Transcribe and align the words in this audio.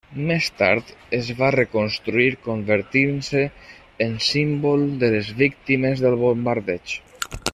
Més 0.29 0.45
tard 0.59 0.87
es 1.17 1.27
va 1.41 1.49
reconstruir 1.55 2.29
convertint-se 2.47 3.43
en 4.07 4.17
símbol 4.31 4.89
de 5.05 5.13
les 5.17 5.31
víctimes 5.45 6.05
del 6.07 6.21
bombardeig. 6.27 6.99